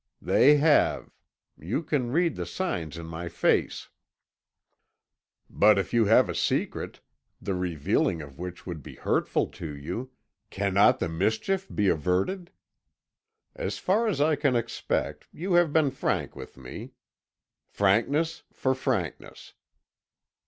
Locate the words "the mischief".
10.97-11.67